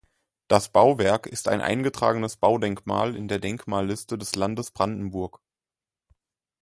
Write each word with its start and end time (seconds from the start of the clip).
Das 0.47 0.69
Bauwerk 0.71 1.27
ist 1.27 1.47
ein 1.47 1.61
eingetragenes 1.61 2.35
Baudenkmal 2.37 3.15
in 3.15 3.27
der 3.27 3.37
Denkmalliste 3.37 4.17
des 4.17 4.33
Landes 4.35 4.71
Brandenburg. 4.71 5.43